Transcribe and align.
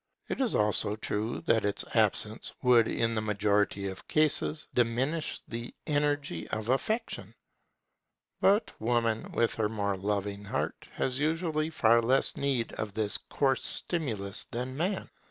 It 0.29 0.41
is 0.41 0.55
also 0.55 0.95
true 0.95 1.41
that 1.41 1.63
its 1.63 1.85
absence 1.93 2.53
would 2.63 2.87
in 2.87 3.13
the 3.13 3.21
majority 3.21 3.87
of 3.87 4.07
cases, 4.07 4.65
diminish 4.73 5.39
the 5.47 5.75
energy 5.85 6.47
of 6.47 6.69
affection. 6.69 7.35
But 8.39 8.71
woman 8.81 9.31
with 9.31 9.53
her 9.57 9.69
more 9.69 9.95
loving 9.95 10.45
heart, 10.45 10.87
has 10.93 11.19
usually 11.19 11.69
far 11.69 12.01
less 12.01 12.35
need 12.35 12.73
of 12.73 12.95
this 12.95 13.19
coarse 13.19 13.63
stimulus 13.63 14.45
than 14.49 14.75
man. 14.75 15.07